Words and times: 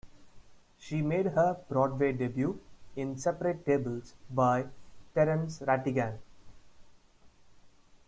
She 0.79 1.03
made 1.03 1.27
her 1.27 1.59
Broadway 1.69 2.11
debut 2.11 2.59
in 2.95 3.19
"Separate 3.19 3.63
Tables" 3.67 4.15
by 4.31 4.65
Terence 5.13 5.59
Rattigan. 5.59 6.17